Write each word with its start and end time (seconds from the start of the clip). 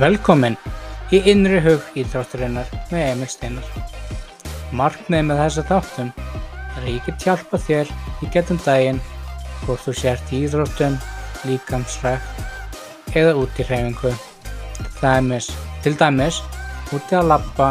Velkomin 0.00 0.54
í 1.12 1.18
innri 1.28 1.58
hug 1.60 1.82
íþróttarinnar 2.00 2.70
með 2.88 3.02
Emil 3.04 3.26
Steinar. 3.28 3.66
Markmið 4.72 5.26
með 5.28 5.40
þessa 5.42 5.64
þáttum 5.68 6.12
er 6.22 6.78
að 6.78 6.86
ég 6.88 7.02
get 7.04 7.26
hjálpa 7.26 7.60
þér 7.60 7.90
í 8.24 8.28
getum 8.32 8.60
daginn 8.64 9.00
hvort 9.66 9.84
þú 9.84 9.92
sért 9.98 10.32
í 10.32 10.38
íþróttum, 10.46 10.96
líkamsrækt 11.44 13.12
eða 13.12 13.34
út 13.42 13.60
í 13.60 13.66
hreyfingu. 13.68 14.14
Dæmis, 15.02 15.50
til 15.84 15.92
dæmis 16.00 16.40
úti 16.96 17.20
að 17.20 17.28
lappa, 17.34 17.68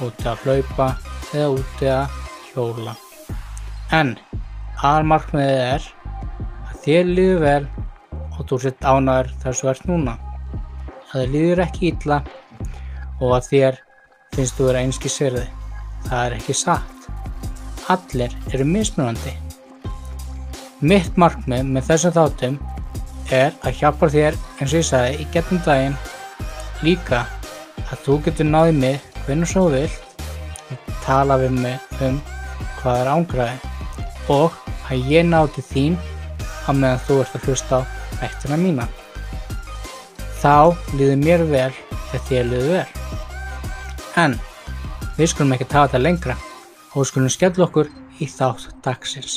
úti 0.00 0.30
að 0.32 0.46
hlaupa 0.46 0.88
eða 1.34 1.52
úti 1.58 1.92
að 1.92 2.16
hjóla. 2.54 2.96
En 4.00 4.16
aðalmarkmiðið 4.80 5.62
er 5.66 5.92
að 6.70 6.82
þér 6.88 7.14
líður 7.20 7.46
vel 7.46 7.62
og 8.16 8.42
þú 8.48 8.62
sett 8.64 8.80
ánæður 8.88 9.32
þar 9.44 9.60
svo 9.60 9.72
ert 9.76 9.88
núna 9.92 10.16
að 11.10 11.20
þér 11.20 11.32
líður 11.34 11.62
ekki 11.66 11.90
illa 11.90 12.18
og 13.20 13.36
að 13.36 13.48
þér 13.50 13.78
finnst 14.34 14.56
þú 14.58 14.68
vera 14.68 14.82
einski 14.84 15.10
sverði. 15.10 15.46
Það 16.06 16.24
er 16.24 16.36
ekki 16.38 16.56
satt. 16.56 17.08
Allir 17.90 18.36
eru 18.54 18.66
mismunandi. 18.66 19.34
Mitt 20.80 21.18
markmið 21.20 21.66
með 21.74 21.88
þessum 21.90 22.14
þáttum 22.16 22.60
er 23.30 23.52
að 23.66 23.82
hjálpa 23.82 24.08
þér 24.10 24.38
eins 24.58 24.70
og 24.70 24.78
ég 24.78 24.86
sagði 24.86 25.18
í 25.22 25.26
getnum 25.34 25.62
daginn 25.66 25.98
líka 26.86 27.24
að 27.90 28.06
þú 28.06 28.16
getur 28.26 28.48
náðið 28.48 28.80
mig 28.80 29.10
hvernig 29.26 29.50
svo 29.50 29.66
vilt 29.74 30.24
og 30.70 30.94
tala 31.04 31.36
við 31.42 31.58
mig 31.58 32.00
um 32.06 32.16
hvað 32.80 33.02
er 33.02 33.12
ángraði 33.12 33.74
og 34.32 34.56
að 34.88 35.12
ég 35.12 35.28
náti 35.28 35.66
þín 35.66 35.98
á 36.64 36.70
meðan 36.70 37.04
þú 37.06 37.20
ert 37.24 37.36
að 37.36 37.46
hlusta 37.50 37.82
á 37.82 37.88
ættina 38.24 38.58
mína. 38.60 38.88
Þá 40.40 40.72
líður 40.96 41.18
mér 41.20 41.42
vel 41.50 41.72
þegar 42.10 42.22
þér 42.28 42.46
líður 42.48 42.70
vel. 42.72 42.86
En 44.22 44.36
við 45.18 45.28
skulum 45.34 45.52
ekki 45.52 45.66
tafa 45.68 45.90
þetta 45.90 46.00
lengra 46.00 46.36
og 46.94 47.02
við 47.02 47.08
skulum 47.10 47.32
skella 47.34 47.66
okkur 47.66 47.90
í 48.20 48.28
þátt 48.28 48.70
dagsins. 48.84 49.34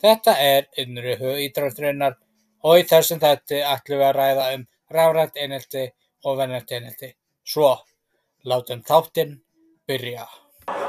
Þetta 0.00 0.34
er 0.40 0.66
innri 0.80 1.14
hug 1.20 1.38
ídrátturinnar 1.44 2.18
og 2.66 2.80
í 2.80 2.84
þessum 2.90 3.22
þetti 3.22 3.62
ætlum 3.62 4.00
við 4.00 4.06
að 4.08 4.16
ræða 4.18 4.50
um 4.56 4.68
rafrænt 4.96 5.38
einhelti 5.38 5.86
og 6.26 6.38
vennert 6.40 6.72
einhelti. 6.72 7.14
Svo, 7.46 7.74
látum 8.42 8.82
þáttinn 8.82 9.38
byrja. 9.86 10.26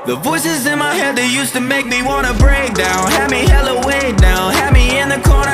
The 0.05 0.15
voices 0.15 0.65
in 0.65 0.79
my 0.79 0.93
head 0.93 1.15
that 1.17 1.29
used 1.29 1.53
to 1.53 1.61
make 1.61 1.85
me 1.85 2.01
wanna 2.01 2.33
break 2.33 2.73
down. 2.73 3.11
Had 3.11 3.29
me 3.29 3.45
hella 3.45 3.85
way 3.85 4.13
down. 4.13 4.53
Had 4.53 4.73
me 4.73 4.99
in 4.99 5.09
the 5.09 5.19
corner, 5.19 5.51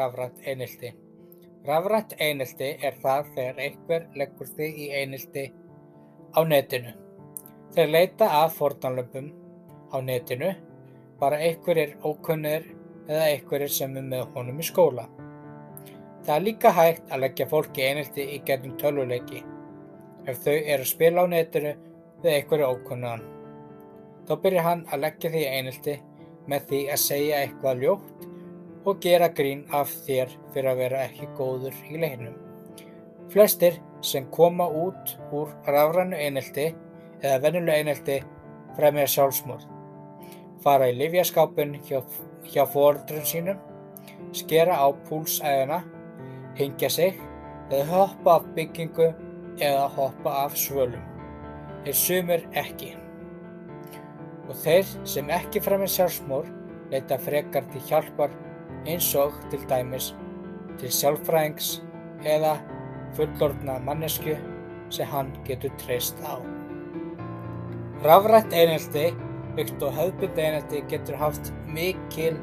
er 0.00 0.06
rafrænt 0.06 0.42
einelti? 0.46 0.92
Rafrænt 1.66 2.14
einelti 2.18 2.70
er 2.80 2.96
það 3.02 3.30
þegar 3.34 3.62
einhver 3.66 4.06
leggur 4.16 4.48
þig 4.56 4.78
í 4.80 4.88
einelti 4.96 5.44
á 6.32 6.40
netinu. 6.48 6.92
Þeir 7.74 7.92
leita 7.94 8.28
að 8.40 8.54
fórnarlömpum 8.56 9.30
á 9.92 9.96
netinu, 10.00 10.54
bara 11.20 11.40
einhverjir 11.44 11.96
ókunnir 12.02 12.64
eða 13.08 13.26
einhverjir 13.34 13.74
sem 13.76 13.96
er 13.96 14.06
með 14.08 14.26
honum 14.34 14.60
í 14.62 14.66
skóla. 14.66 15.06
Það 16.24 16.34
er 16.36 16.46
líka 16.46 16.72
hægt 16.76 17.12
að 17.12 17.24
leggja 17.26 17.48
fólk 17.50 17.78
í 17.78 17.86
einelti 17.90 18.26
í 18.36 18.40
gegnum 18.46 18.76
tölvuleiki 18.80 19.44
ef 20.28 20.42
þau 20.44 20.54
eru 20.54 20.82
að 20.84 20.90
spila 20.90 21.24
á 21.24 21.32
netinu 21.32 21.74
við 22.22 22.32
einhverju 22.34 22.72
ókunnan. 22.74 23.22
Þá 24.28 24.34
byrjar 24.42 24.66
hann 24.66 24.82
að 24.92 25.04
leggja 25.04 25.30
því 25.32 25.44
einelti 25.48 25.96
með 26.50 26.66
því 26.70 26.80
að 26.94 27.02
segja 27.04 27.40
eitthvað 27.44 27.84
ljótt 27.84 28.26
og 28.84 29.00
gera 29.04 29.28
grín 29.28 29.64
af 29.76 29.90
þér 30.06 30.32
fyrir 30.54 30.70
að 30.72 30.80
vera 30.84 31.04
ekki 31.06 31.28
góður 31.36 31.76
í 31.90 32.00
leiknum. 32.00 32.36
Flestir 33.30 33.76
sem 34.02 34.26
koma 34.32 34.66
út 34.66 35.16
úr 35.36 35.52
rafrænu 35.68 36.16
einelti 36.16 36.70
eða 37.20 37.40
vennulega 37.44 37.82
einelti 37.82 38.18
fremja 38.76 39.06
sjálfsmórð, 39.10 39.66
fara 40.64 40.88
í 40.90 40.96
livjaskápun 40.96 41.76
hjá, 41.86 42.00
hjá 42.48 42.64
fóreldrum 42.72 43.26
sínum, 43.28 43.58
skera 44.32 44.78
á 44.80 44.88
púlsæðina, 45.08 45.82
hingja 46.56 46.90
sig 46.90 47.20
eða 47.70 47.84
hoppa 47.90 48.38
af 48.38 48.48
byggingu 48.56 49.10
eða 49.60 49.86
hoppa 49.96 50.36
af 50.46 50.56
svölum. 50.58 51.04
Þeir 51.84 51.96
sumir 51.96 52.46
ekki. 52.56 52.94
Og 54.48 54.56
þeir 54.64 54.88
sem 55.08 55.30
ekki 55.32 55.62
fremja 55.62 55.88
sjálfsmórð 55.92 56.50
leita 56.90 57.18
frekar 57.22 57.68
til 57.70 57.82
hjálpar 57.86 58.32
eins 58.86 59.08
og 59.18 59.36
til 59.50 59.62
dæmis 59.68 60.12
til 60.80 60.92
sjálfræðings 60.94 61.80
eða 62.24 62.54
fullorðna 63.16 63.78
mannesku 63.84 64.36
sem 64.90 65.08
hann 65.10 65.32
getur 65.46 65.72
treyst 65.82 66.20
á. 66.24 66.40
Rafrætt 68.04 68.54
einhelti, 68.56 69.10
byggt 69.56 69.82
og 69.84 69.92
höfbund 69.98 70.38
einhelti 70.40 70.82
getur 70.88 71.18
haft 71.20 71.52
mikil 71.68 72.38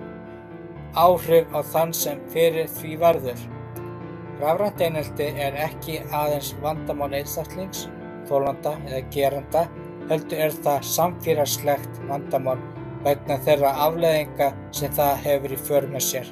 áhrif 0.94 1.50
á 1.53 1.59
þann 1.74 1.94
sem 1.98 2.22
fyrir 2.34 2.69
því 2.78 2.94
verður. 3.02 3.44
Rafrænt 4.42 4.84
einhelti 4.86 5.31
er 5.34 5.58
ekki 5.66 6.00
aðeins 6.14 6.54
vandamál 6.62 7.14
einstaklings, 7.18 7.88
þólanda 8.30 8.75
eða 8.86 9.04
geranda, 9.14 9.68
heldur 10.12 10.46
er 10.46 10.59
það 10.64 10.90
samfélagslegt 10.94 12.04
vandamál 12.12 12.62
vegna 13.06 13.38
þeirra 13.46 13.74
afleðinga 13.88 14.52
sem 14.75 14.94
það 14.97 15.24
hefur 15.25 15.53
í 15.53 15.59
för 15.69 15.88
með 15.91 16.06
sér. 16.08 16.31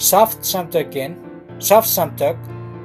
Saftsamtökin, 0.00 1.16
saftsamtök 1.60 2.38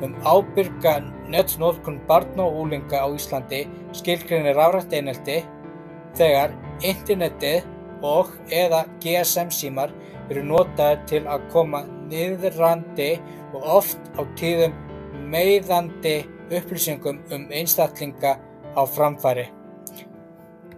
um 0.03 0.16
ábyrga 0.28 1.00
nöttnóðkun 1.31 2.01
barna 2.07 2.45
og 2.45 2.66
úlinga 2.66 3.01
á 3.01 3.07
Íslandi 3.07 3.66
skilgrinni 3.95 4.53
rafrætt 4.53 4.94
einhelti 4.94 5.40
þegar 6.18 6.53
internetið 6.84 7.66
og 8.06 8.34
eða 8.53 8.84
GSM 9.03 9.51
símar 9.53 9.94
eru 10.29 10.44
notaðir 10.45 11.03
til 11.09 11.24
að 11.29 11.47
koma 11.53 11.84
niðrandi 12.09 13.16
og 13.53 13.69
oft 13.79 14.12
á 14.19 14.22
tíðum 14.38 14.75
meiðandi 15.31 16.18
upplýsingum 16.53 17.22
um 17.34 17.47
einstaklinga 17.50 18.35
á 18.75 18.81
framfæri. 18.85 19.47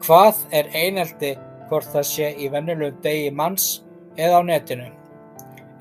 Hvað 0.04 0.44
er 0.56 0.70
einhelti 0.78 1.34
hvort 1.70 1.90
það 1.94 2.06
sé 2.10 2.32
í 2.38 2.50
vennulegum 2.54 3.02
degi 3.04 3.32
manns 3.32 3.84
eða 4.18 4.40
á 4.40 4.42
netinu. 4.48 4.88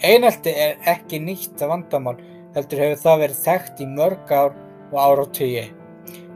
Einelti 0.04 0.52
er 0.52 0.76
ekki 0.92 1.19
nýtt 1.24 1.62
vandamál, 1.62 2.19
heldur 2.54 2.82
hefur 2.82 3.02
það 3.02 3.22
verið 3.24 3.42
þekkt 3.47 3.80
í 3.80 3.86
mörg 3.94 4.32
ár 4.32 4.52
og 4.92 4.98
áratugi. 5.00 5.66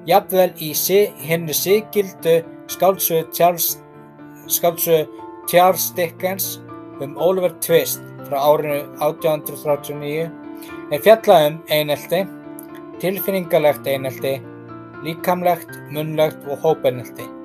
Jafnvel 0.09 0.53
í 0.56 0.72
henni 1.28 1.55
sigildu 1.55 2.41
skáldsögu 2.72 3.25
Charles 5.50 5.93
Dickens 5.97 6.61
um 7.00 7.17
Oliver 7.17 7.53
Twist 7.61 8.00
frá 8.28 8.38
árinu 8.41 8.81
1839 9.00 10.31
er 10.93 11.00
fjallað 11.05 11.47
um 11.49 11.59
einelti, 11.72 12.20
tilfinningalegt 13.00 13.87
einelti, 13.88 14.35
líkamlegt, 15.05 15.70
munlegt 15.91 16.49
og 16.49 16.64
hópeinelti. 16.64 17.39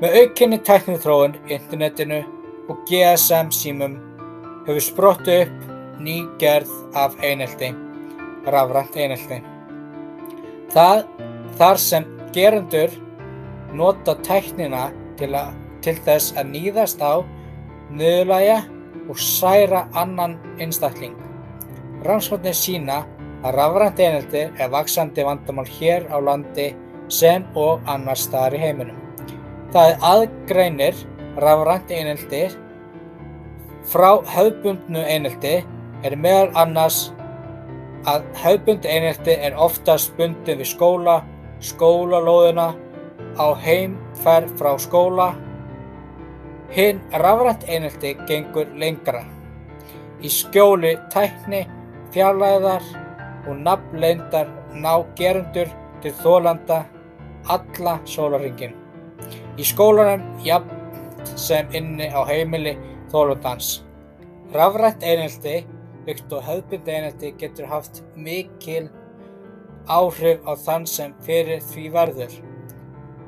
Með 0.00 0.14
aukinni 0.16 0.56
tæknithróun, 0.64 1.34
internetinu 1.52 2.22
og 2.72 2.78
GSM 2.88 3.50
símum 3.52 3.98
hefur 4.64 4.78
sprottu 4.80 5.34
upp 5.42 5.66
ný 6.00 6.22
gerð 6.40 6.70
af 6.96 7.18
einelti, 7.20 7.68
rafrænt 8.48 8.96
einelti. 8.96 9.42
Það 10.72 11.02
þar 11.60 11.80
sem 11.84 12.06
gerendur 12.32 12.94
nota 13.76 14.14
tæknina 14.24 14.86
til, 15.20 15.34
að, 15.36 15.52
til 15.84 15.96
þess 16.08 16.32
að 16.32 16.48
nýðast 16.54 17.04
á, 17.04 17.20
nöðlæja 17.92 18.56
og 19.04 19.20
særa 19.20 19.84
annan 19.92 20.38
einstakling. 20.56 21.12
Rannsóknir 22.08 22.56
sína 22.56 23.02
að 23.44 23.60
rafrænt 23.60 24.00
einelti 24.00 24.48
er 24.48 24.72
vaksandi 24.72 25.28
vandamál 25.28 25.68
hér 25.76 26.08
á 26.08 26.16
landi 26.24 26.70
sem 27.12 27.44
og 27.52 27.84
annar 27.84 28.16
staðar 28.16 28.56
í 28.56 28.64
heiminum. 28.64 29.09
Það 29.70 29.92
aðgreinir 30.02 30.96
rafrænt 31.38 31.92
einelti 31.94 32.40
frá 33.86 34.18
höfbundnu 34.26 35.02
einelti 35.06 35.60
er 36.02 36.16
meðal 36.18 36.48
annars 36.58 36.98
að 38.10 38.24
hefðbundi 38.40 38.90
einhelti 38.90 39.36
er 39.36 39.54
oftast 39.54 40.16
bundin 40.18 40.58
við 40.58 40.72
skóla, 40.72 41.20
skólalóðina, 41.62 42.72
á 43.38 43.46
heimferð 43.62 44.56
frá 44.58 44.72
skóla. 44.80 45.28
Hinn 46.74 46.98
rafrænt 47.12 47.68
einhelti 47.68 48.16
gengur 48.26 48.74
lengra. 48.74 49.22
Í 50.18 50.28
skjóli 50.32 50.96
tækni, 51.14 51.62
fjarlæðar 52.10 52.84
og 53.46 53.62
nafnleindar 53.62 54.50
ná 54.74 54.92
gerundur 55.14 55.70
til 56.02 56.14
þólanda 56.24 56.84
alla 57.46 57.98
sólaringin. 58.04 58.79
Í 59.60 59.64
skólanum 59.68 60.22
jafnt 60.40 61.32
sem 61.36 61.68
inni 61.76 62.06
á 62.08 62.24
heimili 62.24 62.78
þólandans. 63.12 63.82
Rafrænt 64.54 65.02
einhelti, 65.04 65.66
líkt 66.06 66.32
og 66.32 66.46
hefðbundi 66.46 66.94
einhelti, 66.94 67.34
getur 67.42 67.68
haft 67.68 68.00
mikil 68.16 68.86
áhrif 69.84 70.40
á 70.48 70.56
þann 70.62 70.86
sem 70.88 71.12
fyrir 71.26 71.60
því 71.74 71.84
verður. 71.98 72.38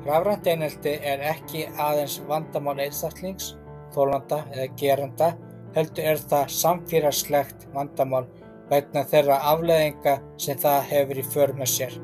Rafrænt 0.07 0.49
einhelti 0.49 0.95
er 1.11 1.21
ekki 1.35 1.67
aðeins 1.77 2.17
vandamál 2.31 2.79
einstaklings, 2.87 3.53
þólanda 3.93 4.41
eða 4.55 4.67
geranda, 4.81 5.29
heldur 5.77 6.09
er 6.15 6.25
það 6.33 6.57
samfélagslegt 6.57 7.69
vandamál 7.77 8.25
vegna 8.73 9.05
þeirra 9.05 9.37
afleðinga 9.53 10.17
sem 10.41 10.57
það 10.57 10.81
hefur 10.95 11.21
í 11.21 11.29
för 11.37 11.57
með 11.61 11.73
sér. 11.77 11.97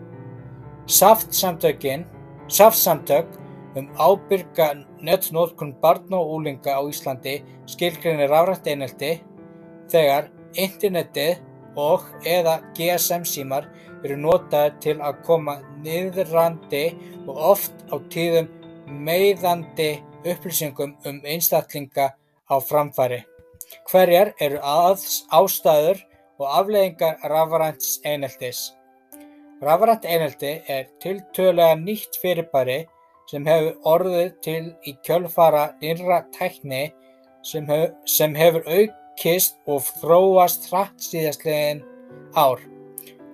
Saftsamtökin, 0.86 2.06
saftsamtök 2.46 3.40
um 3.80 3.88
ábyrga 3.96 4.72
netnótkun 5.02 5.74
barna 5.82 6.20
og 6.20 6.36
úlinga 6.38 6.76
á 6.76 6.82
Íslandi 6.84 7.40
skilgreinir 7.70 8.30
rafrænt 8.32 8.68
einhelti 8.68 9.12
þegar 9.92 10.30
internetið 10.54 11.40
og 11.80 12.06
eða 12.28 12.60
GSM 12.76 13.26
símar 13.28 13.70
eru 14.04 14.18
notaðir 14.20 14.78
til 14.84 14.98
að 15.04 15.22
koma 15.28 15.58
niðrandi 15.84 16.86
og 17.28 17.42
oft 17.54 17.84
á 17.92 17.96
tíðum 18.12 18.50
meiðandi 19.08 19.92
upplýsingum 20.26 20.96
um 21.08 21.22
einstaklinga 21.24 22.10
á 22.50 22.56
framfæri. 22.60 23.24
Hverjar 23.90 24.34
eru 24.42 24.60
aðs 24.66 25.24
ástæður 25.32 26.02
og 26.40 26.48
afleðingar 26.60 27.20
rafræns 27.32 28.00
einheltis? 28.04 28.70
Rafrænt 29.62 30.08
einhelti 30.08 30.54
er 30.68 30.88
tiltölulega 31.04 31.76
nýtt 31.80 32.20
fyrirbæri 32.22 32.80
sem 33.30 33.46
hefur 33.46 33.76
orðið 33.94 34.30
til 34.46 34.64
í 34.90 34.96
kjölfara 35.06 35.70
nýrra 35.84 36.24
tækni 36.34 36.88
sem, 37.46 37.68
hef, 37.70 37.94
sem 38.10 38.34
hefur 38.36 38.66
aukist 38.66 39.60
og 39.70 39.86
þróast 40.02 40.70
hratt 40.72 40.98
síðastlegin 41.04 41.84
ár. 42.34 42.62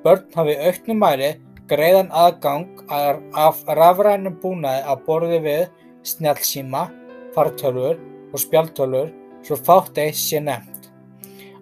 Börn 0.03 0.27
hafi 0.35 0.57
auknum 0.67 0.99
mæli 1.01 1.31
greiðan 1.69 2.11
aðgang 2.13 2.67
af 2.91 3.63
rafrænum 3.79 4.35
búnaði 4.41 4.83
að 4.85 5.05
borði 5.07 5.39
við 5.47 5.63
snjálfsíma, 6.05 6.83
fartölfur 7.33 7.97
og 8.31 8.41
spjaltölfur 8.43 9.13
svo 9.45 9.57
fátt 9.63 9.97
eitt 10.01 10.19
sé 10.19 10.43
nefnt. 10.43 10.91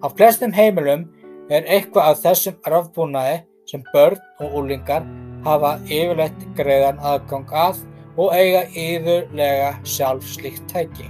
Á 0.04 0.10
flestum 0.10 0.52
heimilum 0.52 1.06
er 1.48 1.64
eitthvað 1.64 2.10
af 2.10 2.22
þessum 2.24 2.60
rafbúnaði 2.68 3.40
sem 3.70 3.84
börn 3.94 4.20
og 4.42 4.58
úlingar 4.60 5.06
hafa 5.46 5.76
yfirleitt 5.88 6.48
greiðan 6.58 7.00
aðgang 7.00 7.48
að 7.52 7.80
og 8.16 8.34
eiga 8.34 8.64
yðurlega 8.70 9.74
sjálf 9.88 10.26
slíkt 10.36 10.66
tæki. 10.70 11.08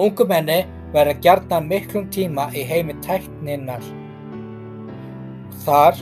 Ungumenni 0.00 0.62
verða 0.92 1.18
gjarnan 1.24 1.68
miklum 1.68 2.08
tíma 2.12 2.48
í 2.56 2.64
heimi 2.68 2.96
tækninnar. 3.04 3.84
Þar 5.64 6.00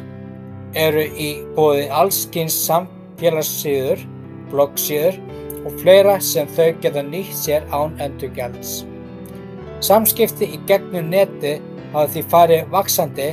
eru 0.78 1.04
í 1.04 1.30
bóði 1.56 1.88
allskins 1.90 2.56
samfélagssíður, 2.66 4.04
bloggsíður 4.50 5.18
og 5.66 5.76
fleira 5.82 6.16
sem 6.24 6.48
þau 6.56 6.70
geta 6.82 7.02
nýtt 7.04 7.36
sér 7.36 7.66
án 7.74 7.98
endurgjalds. 8.00 8.80
Samskipti 9.84 10.48
í 10.56 10.60
gegnum 10.68 11.10
neti 11.12 11.58
hafa 11.92 12.08
því 12.14 12.26
farið 12.32 12.74
vaksandi 12.74 13.30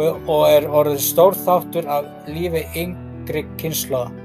og 0.00 0.42
er 0.48 0.68
orðið 0.68 1.02
stór 1.04 1.36
þáttur 1.44 1.88
af 1.90 2.08
lífi 2.30 2.66
yngri 2.84 3.46
kynnslóða. 3.60 4.19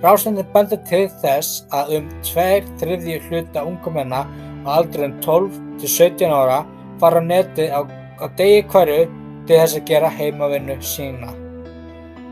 Ráðstændin 0.00 0.46
benda 0.54 0.78
til 0.88 1.06
þess 1.20 1.64
að 1.76 1.90
um 1.98 2.06
tveir 2.24 2.68
þriðju 2.80 3.16
hluta 3.26 3.64
ungumenna 3.68 4.22
á 4.64 4.68
aldrun 4.78 5.18
12 5.20 5.58
til 5.82 5.90
17 5.92 6.32
ára 6.32 6.62
fara 7.02 7.20
á 7.20 7.24
neti 7.24 7.66
á, 7.68 7.84
á 8.16 8.26
degi 8.38 8.62
hverju 8.72 9.02
til 9.44 9.58
þess 9.58 9.76
að 9.76 9.84
gera 9.90 10.08
heimavinnu 10.08 10.78
sína 10.80 11.34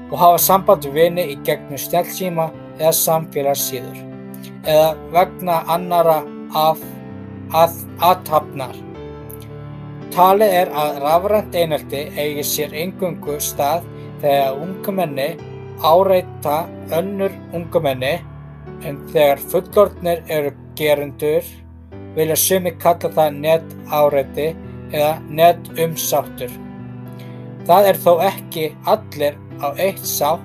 og 0.09 0.17
hafa 0.17 0.38
samband 0.41 0.88
við 0.88 0.97
vini 0.97 1.26
í 1.35 1.37
gegnum 1.44 1.81
snjálfsíma 1.82 2.47
eða 2.79 2.94
samfélagssíður 3.03 4.00
eða 4.64 4.88
vegna 5.12 5.59
annara 5.69 6.23
af 6.56 6.81
að 7.53 7.76
aðtapnar. 8.05 8.76
Talið 10.12 10.56
er 10.62 10.73
að 10.73 10.99
rafrænt 11.05 11.55
einhelti 11.56 12.03
eigi 12.17 12.44
sér 12.44 12.75
engungu 12.81 13.37
stað 13.44 13.85
þegar 14.23 14.56
ungumenni 14.64 15.29
áreita 15.84 16.58
önnur 16.94 17.32
ungumenni 17.54 18.19
en 18.86 18.98
þegar 19.12 19.42
fullorðnir 19.52 20.22
eru 20.28 20.52
gerendur 20.78 21.46
vilja 22.16 22.36
sumi 22.38 22.72
kalla 22.82 23.10
það 23.14 23.38
net 23.42 23.75
áreiti 23.94 24.48
eða 24.92 25.12
net 25.28 25.70
umsáttur. 25.78 26.52
Það 27.69 27.90
er 27.90 28.00
þó 28.04 28.12
ekki 28.25 28.64
allir 28.88 29.36
á 29.60 29.69
eitt, 29.76 30.04
sá, 30.06 30.38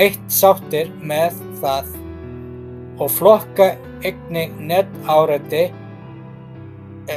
eitt 0.00 0.22
sáttir 0.32 0.90
með 1.02 1.36
það 1.60 1.90
og 3.02 3.10
flokka 3.10 3.74
eigni 4.04 4.46
net 4.58 4.90
áreiti 5.10 5.66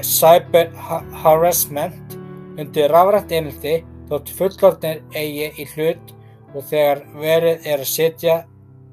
cyber 0.04 0.74
harassment 1.24 2.18
undir 2.58 2.92
rafrænt 2.92 3.32
einhelti 3.32 3.80
þótt 4.10 4.32
fullorðnir 4.36 5.02
eigi 5.16 5.50
í 5.62 5.68
hlut 5.76 6.14
og 6.54 6.64
þegar 6.70 7.04
verið 7.18 7.68
er 7.68 7.82
að 7.84 7.90
setja, 7.92 8.36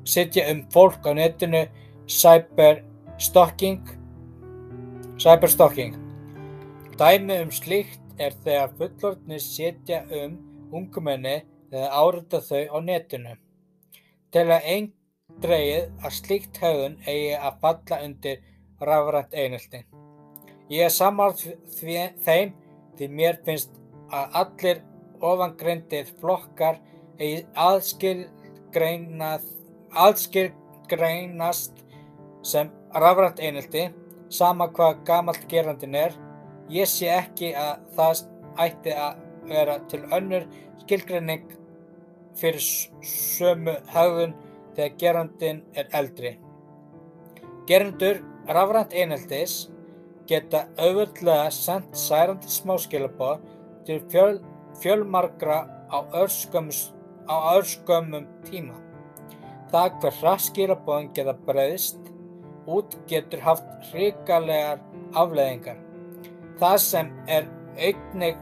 setja 0.05 0.47
um 0.53 0.65
fólk 0.73 1.07
á 1.07 1.13
netinu 1.15 1.65
cyberstalking. 2.07 3.85
cyberstalking. 5.19 5.95
Dæmi 6.99 7.41
um 7.43 7.51
slíkt 7.51 8.01
er 8.19 8.35
þegar 8.45 8.75
fullorðnir 8.79 9.43
setja 9.43 10.03
um 10.23 10.39
ungumenni 10.75 11.43
eða 11.73 11.89
árita 11.91 12.41
þau 12.41 12.63
á 12.71 12.79
netinu. 12.83 13.37
Til 14.31 14.47
að 14.51 14.69
eindreið 14.75 15.91
að 16.03 16.17
slíkt 16.19 16.59
höfðun 16.63 16.99
eigi 17.07 17.35
að 17.39 17.61
falla 17.63 18.01
undir 18.07 18.43
rafrænt 18.81 19.35
einhelti. 19.35 19.85
Ég 20.71 20.87
er 20.87 20.93
samáð 20.93 21.45
þeim 22.25 22.55
því 22.97 23.09
mér 23.11 23.41
finnst 23.45 23.75
að 24.15 24.39
allir 24.41 24.83
ofangreindir 25.25 26.11
flokkar 26.21 26.81
aðskilgreinast 29.95 31.73
sem 32.45 32.71
rafrænt 32.95 33.41
einhelti, 33.41 33.91
sama 34.29 34.69
hvað 34.69 35.05
gamalt 35.07 35.49
gerandin 35.49 35.95
er. 35.95 36.13
Ég 36.71 36.87
sé 36.89 37.09
ekki 37.13 37.55
að 37.57 37.79
það 37.97 38.15
ætti 38.65 38.93
að 38.97 39.15
vera 39.49 39.79
til 39.91 40.03
önnur 40.17 40.45
skilgreining 40.83 41.45
fyrir 42.39 42.65
sömu 43.05 43.75
höfðun 43.95 44.35
þegar 44.75 44.99
gerandin 44.99 45.63
er 45.75 45.87
eldri. 45.95 46.39
Gerandur 47.69 48.17
rafrænt 48.49 48.93
einheltis 48.93 49.69
geta 50.29 50.65
auðvöldlega 50.81 51.51
sendt 51.53 51.97
særandi 51.97 52.49
smáskilabóð 52.51 53.39
til 53.87 54.01
fjöl, 54.13 54.41
fjölmargra 54.81 55.59
á 55.93 55.99
örskömmum 57.59 58.27
tíma. 58.47 58.77
Það 59.73 60.01
hver 60.01 60.19
hraðskilabóðin 60.21 61.13
geta 61.17 61.35
breyðist 61.47 62.11
út 62.71 62.97
getur 63.11 63.43
haft 63.45 63.67
hrikalegar 63.91 64.83
afleðingar. 65.19 65.81
Það 66.61 66.77
sem 66.85 67.11
er 67.27 67.49
einnig 67.77 68.39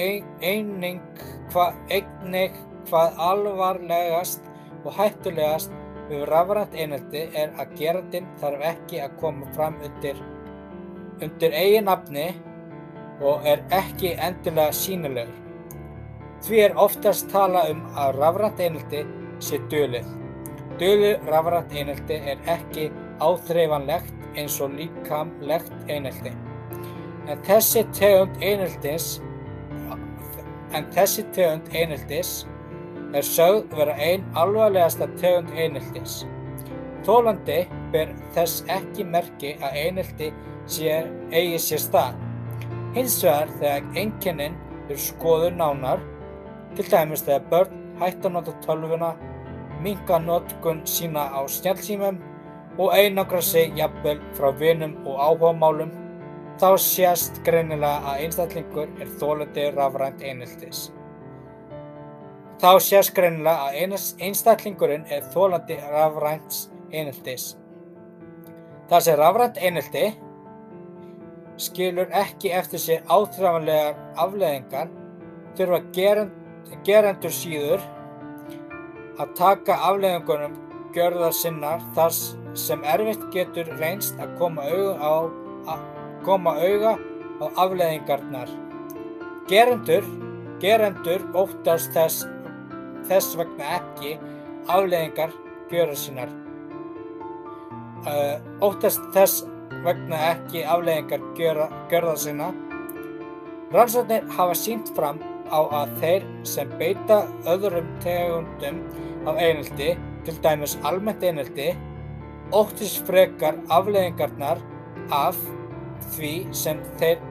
ein, 0.00 0.24
eining, 0.40 1.00
hva, 1.52 1.72
hvað 2.88 3.18
alvarlegast 3.20 4.48
og 4.82 4.94
hættulegast 4.96 5.74
við 6.08 6.24
rafrænt 6.28 6.74
einhelti 6.74 7.26
er 7.38 7.52
að 7.60 7.76
gerandinn 7.78 8.30
þarf 8.40 8.64
ekki 8.72 9.02
að 9.04 9.18
koma 9.20 9.50
fram 9.56 9.76
undir, 9.84 10.18
undir 11.22 11.54
eigin 11.56 11.86
nafni 11.88 12.26
og 13.22 13.46
er 13.46 13.62
ekki 13.72 14.16
endilega 14.16 14.72
sínilegur. 14.76 15.41
Því 16.42 16.62
er 16.66 16.78
oftast 16.80 17.30
tala 17.30 17.66
um 17.70 17.82
að 17.94 18.16
rafrænt 18.18 18.60
einhelti 18.60 19.04
sé 19.42 19.60
dölið. 19.70 20.06
Dölið 20.80 21.28
rafrænt 21.30 21.74
einhelti 21.76 22.18
er 22.32 22.40
ekki 22.50 22.88
áþreifanlegt 23.22 24.14
eins 24.34 24.58
og 24.64 24.74
líkamlegt 24.78 25.74
einhelti. 25.88 26.32
En 27.30 27.38
þessi 27.46 27.84
tegund 27.94 28.40
einheltins 28.42 29.20
en 30.76 30.88
þessi 30.94 31.24
tegund 31.36 31.68
eineltis 31.76 32.42
er 33.12 33.26
sögð 33.26 33.74
vera 33.76 33.94
ein 34.00 34.24
alvarlegasta 34.38 35.08
tegund 35.20 35.52
eineltis. 35.52 36.22
Þólandi 37.06 37.58
ber 37.92 38.12
þess 38.34 38.62
ekki 38.72 39.04
merki 39.04 39.56
að 39.60 39.78
einelti 39.82 40.30
sé, 40.70 41.02
eigi 41.34 41.58
sér 41.60 41.82
stað. 41.82 42.20
Hins 42.96 43.18
vegar 43.24 43.50
þegar 43.58 43.98
einkennin 43.98 44.56
eru 44.88 45.00
skoður 45.00 45.56
nánar, 45.58 46.00
til 46.76 46.88
dæmis 46.90 47.24
þegar 47.26 47.48
börn 47.50 47.80
hætta 48.00 48.28
að 48.28 48.36
nota 48.36 48.54
tölvuna, 48.64 49.12
minka 49.82 50.18
notkun 50.18 50.82
sína 50.86 51.28
á 51.34 51.40
snjálfsýmum 51.48 52.20
og 52.78 52.94
einangra 52.96 53.42
sig 53.42 53.76
jafnvel 53.76 54.20
frá 54.36 54.50
vinum 54.58 54.96
og 55.06 55.20
áhugamálum, 55.20 55.92
þá 56.60 56.76
sést 56.78 57.42
greinilega 57.44 58.00
að 58.12 58.24
einstaklingur 58.26 58.88
er 59.00 59.14
þólandi 59.20 59.70
rafrænt 59.76 60.22
eineltis. 60.22 60.90
Þá 62.62 62.78
sést 62.78 63.14
greinilega 63.16 63.68
að 63.68 63.96
einstaklingurinn 64.22 65.08
er 65.10 65.24
þólandi 65.34 65.80
rafrænt 65.90 66.58
eineltis. 66.92 67.56
Það 68.86 69.00
sem 69.06 69.18
rafrænt 69.18 69.58
einelti 69.58 70.04
skilur 71.58 72.12
ekki 72.14 72.52
eftir 72.54 72.78
sig 72.78 73.02
áþræfanlegar 73.10 73.98
afleðingar 74.22 74.92
þurfa 75.58 75.80
gerendur 76.86 77.32
síður 77.34 77.82
að 79.20 79.34
taka 79.38 79.76
afleðingunum 79.88 80.56
gjörðar 80.94 81.34
sinnar 81.36 81.84
þar 81.96 82.16
sem 82.58 82.84
erfitt 82.94 83.24
getur 83.34 83.70
reynst 83.80 84.18
að 84.20 84.34
koma 84.40 84.66
auga 84.66 84.94
á, 84.98 85.14
að 85.72 85.86
koma 86.26 86.56
auga 86.60 86.96
á 87.42 87.44
afleðingarnar. 87.64 88.50
Gerendur, 89.50 90.06
gerendur 90.62 91.24
óttast 91.36 91.94
þess, 91.96 92.26
þess 93.08 93.38
vegna 93.38 93.78
ekki 93.78 94.16
afleðingar 94.68 95.34
gjörðar 95.72 95.98
sinnar. 95.98 96.36
Uh, 98.02 98.36
óttast 98.62 99.02
þess 99.14 99.44
vegna 99.84 100.18
ekki 100.32 100.62
afleðingar 100.68 101.22
gjörða 101.38 102.16
sinna. 102.20 102.50
Rannsóknir 103.72 104.26
hafa 104.36 104.54
sínt 104.58 104.90
fram 104.96 105.20
á 105.50 105.60
að 105.82 105.94
þeir 106.02 106.26
sem 106.48 106.70
beita 106.80 107.22
öðrum 107.48 107.88
tegundum 108.04 108.82
af 109.30 109.38
einelti, 109.38 109.94
til 110.26 110.36
dæmis 110.44 110.76
almennt 110.86 111.24
einelti, 111.24 111.72
óttist 112.52 113.02
frekar 113.08 113.58
afleðingarnar 113.72 114.60
af 115.10 115.38
því 116.14 116.34
sem 116.54 116.82
þeir 117.00 117.22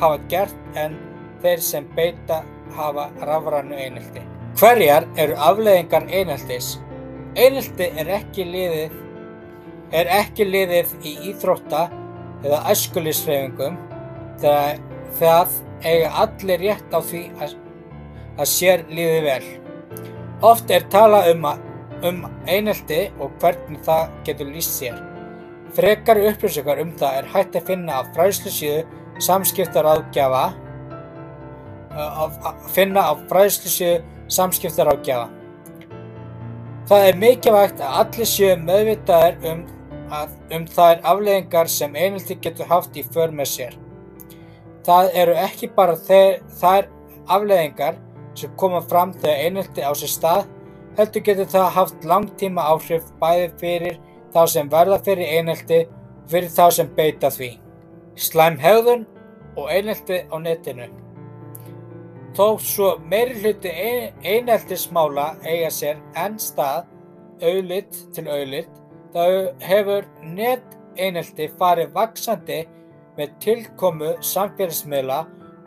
hafa 0.00 0.18
gert 0.32 0.78
en 0.78 0.96
þeir 1.42 1.62
sem 1.62 1.86
beita 1.96 2.42
hafa 2.76 3.10
rafrannu 3.20 3.76
einelti. 3.76 4.24
Hverjar 4.58 5.06
eru 5.20 5.36
afleðingar 5.36 6.08
eineltis? 6.08 6.76
Einelti 7.36 7.88
er 7.98 8.10
ekki 8.18 8.44
liðið 8.48 9.00
er 9.92 10.08
ekki 10.08 10.46
liðið 10.48 10.94
í 11.04 11.12
íþrótta 11.32 11.82
eða 12.42 12.60
æskulisreifingum 12.72 13.76
þegar 14.40 14.80
það 15.18 15.58
eiga 15.82 16.10
allir 16.24 16.62
rétt 16.62 16.94
á 16.94 17.00
því 17.02 17.22
að, 17.42 17.54
að 18.38 18.50
sér 18.50 18.84
líði 18.90 19.20
vel. 19.26 19.44
Oft 20.42 20.70
er 20.74 20.86
tala 20.90 21.22
um, 21.30 21.46
um 22.02 22.24
einelti 22.50 23.04
og 23.18 23.34
hvernig 23.42 23.82
það 23.86 24.16
getur 24.26 24.50
lýst 24.50 24.78
sér. 24.78 24.98
Frekari 25.76 26.26
upplýsingar 26.28 26.82
um 26.82 26.90
það 27.00 27.20
er 27.20 27.30
hægt 27.34 27.56
að 27.56 27.68
finna 27.70 28.00
á 28.00 28.02
fræðslusíðu 28.16 28.82
samskiptaráðgjafa 29.22 30.42
að 31.92 32.66
finna 32.72 33.04
á 33.08 33.12
fræðslusíðu 33.30 34.02
samskiptaráðgjafa. 34.32 35.30
Það 36.88 37.06
er 37.08 37.20
mikilvægt 37.20 37.80
að 37.80 38.00
allir 38.02 38.28
séu 38.28 38.56
meðvitaðir 38.60 39.46
um 39.52 39.62
um 40.52 40.66
þær 40.68 41.00
afleðingar 41.08 41.70
sem 41.72 41.94
einelti 41.96 42.36
getur 42.44 42.68
haft 42.68 42.96
í 43.00 43.04
för 43.14 43.32
með 43.32 43.50
sér. 43.52 43.81
Það 44.86 45.10
eru 45.22 45.34
ekki 45.38 45.68
bara 45.76 45.94
þeir, 45.96 46.40
þær 46.60 46.88
afleðingar 47.30 47.98
sem 48.38 48.52
koma 48.58 48.80
fram 48.88 49.12
þegar 49.14 49.44
einelti 49.46 49.84
á 49.84 49.92
sér 49.94 50.10
stað, 50.10 50.46
heldur 50.98 51.24
getur 51.26 51.50
það 51.52 51.68
haft 51.76 52.06
langtíma 52.08 52.64
áhrif 52.72 53.04
bæði 53.20 53.50
fyrir 53.60 53.98
þá 54.34 54.42
sem 54.48 54.70
verða 54.72 54.98
fyrir 55.04 55.36
einelti 55.38 55.84
og 55.86 56.32
fyrir 56.32 56.52
þá 56.52 56.64
sem 56.78 56.90
beita 56.96 57.30
því. 57.32 57.52
Slæm 58.16 58.58
hegðun 58.60 59.06
og 59.56 59.70
einelti 59.72 60.22
á 60.28 60.36
netinu. 60.40 60.88
Þó 62.36 62.56
svo 62.64 62.94
meiri 63.10 63.36
hluti 63.42 63.72
eineltismála 64.24 65.34
eiga 65.44 65.68
sér 65.72 65.98
enn 66.16 66.38
stað 66.40 66.86
auðlitt 67.42 67.98
til 68.16 68.24
auðlitt 68.30 68.78
þá 69.12 69.24
hefur 69.60 70.06
neteinelti 70.24 71.50
farið 71.58 71.92
vaksandi 71.96 72.62
með 73.22 73.34
tilkomu 73.42 74.14
samfélagsmiðla 74.26 75.20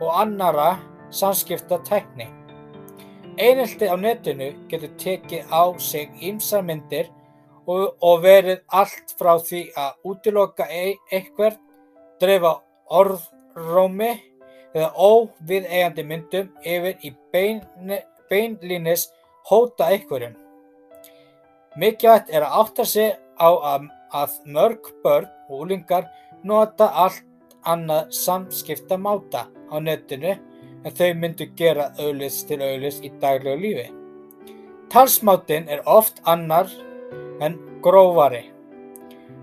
og 0.03 0.09
annara 0.19 0.75
samskipta 1.15 1.79
tækni. 1.88 2.27
Einelti 3.39 3.88
á 3.88 3.95
netinu 3.95 4.51
getur 4.71 4.91
tekið 5.00 5.47
á 5.51 5.63
sig 5.79 6.12
ýmsar 6.24 6.63
myndir 6.63 7.09
og, 7.67 7.95
og 8.00 8.24
verið 8.24 8.62
allt 8.67 9.15
frá 9.19 9.35
því 9.39 9.62
að 9.79 10.12
útiloka 10.12 10.67
eitthvað, 10.71 11.57
dreifa 12.19 12.57
orðrómi 12.91 14.13
eða 14.75 14.91
óviðeigandi 14.95 16.05
myndum 16.07 16.50
yfir 16.63 16.95
í 17.03 17.12
bein, 17.31 17.62
beinlínis 18.29 19.09
hóta 19.50 19.91
einhverjum. 19.91 20.35
Mikilvægt 21.75 22.31
er 22.31 22.47
að 22.47 22.59
átta 22.62 22.88
sig 22.88 23.15
á 23.35 23.50
að, 23.51 23.88
að 24.15 24.35
mörg 24.47 24.91
börn 25.03 25.31
og 25.50 25.65
úlingar 25.65 26.07
nota 26.47 26.88
allt 26.88 27.24
annað 27.65 28.12
samskiptamáta 28.15 29.45
á 29.50 29.75
netinu 29.81 30.36
en 30.86 30.95
þau 30.98 31.12
myndu 31.17 31.48
gera 31.57 31.91
auðlist 32.00 32.48
til 32.50 32.62
auðlist 32.62 33.05
í 33.05 33.12
daglegu 33.22 33.62
lífi. 33.62 33.88
Talsmátin 34.93 35.69
er 35.69 35.81
oft 35.89 36.22
annar 36.24 36.69
en 37.41 37.57
grófari. 37.81 38.45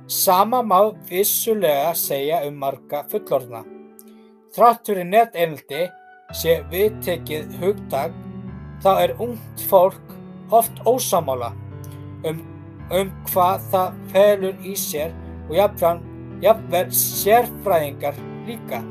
Sama 0.07 0.63
má 0.63 0.93
vissulega 1.09 1.95
segja 1.99 2.43
um 2.47 2.59
marga 2.63 3.03
fullorðna. 3.11 3.65
Þrátt 4.53 4.87
fyrir 4.87 5.09
neteinildi 5.09 5.83
sé 6.37 6.61
viðtekið 6.71 7.59
hugdag 7.61 8.15
þá 8.85 8.91
er 8.95 9.15
ungt 9.21 9.67
fólk 9.71 10.17
oft 10.53 10.83
ósamála 10.87 11.53
um 12.29 12.43
um 12.93 13.13
hvað 13.31 13.69
það 13.73 14.01
felur 14.13 14.67
í 14.69 14.75
sér 14.77 15.13
og 15.49 15.57
jafnvel 16.43 16.89
sérfræðingar 16.97 18.19
líka. 18.47 18.83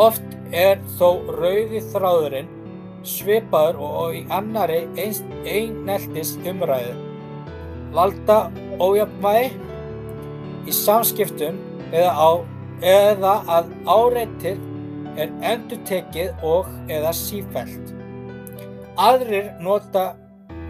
Oft 0.00 0.36
er 0.52 0.80
þó 0.98 1.22
rauði 1.28 1.82
þráðurinn 1.92 2.50
svipaður 3.06 3.80
og 3.82 4.16
í 4.16 4.22
annari 4.32 4.84
einneltis 4.98 6.36
umræðu. 6.46 6.94
Valda 7.92 8.38
ójafnvægi 8.80 9.50
í 10.68 10.74
samskiptum 10.74 11.58
eða, 11.92 12.12
á, 12.14 12.30
eða 12.80 13.34
að 13.58 13.72
áreitir 13.86 14.60
er 15.20 15.32
endur 15.44 15.82
tekið 15.88 16.46
og 16.46 16.70
eða 16.88 17.12
sífælt. 17.16 17.92
Aðrir 18.96 19.50
nota 19.60 20.12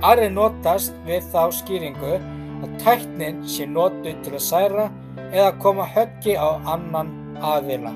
Aðrir 0.03 0.33
notast 0.35 0.97
við 1.07 1.23
þá 1.31 1.43
skýringu 1.55 2.17
að 2.17 2.73
tæknin 2.83 3.37
sé 3.47 3.69
notuð 3.71 4.17
til 4.25 4.33
að 4.35 4.43
særa 4.43 4.87
eða 5.33 5.53
koma 5.63 5.87
höggi 5.89 6.37
á 6.37 6.61
annan 6.75 7.11
aðila. 7.41 7.93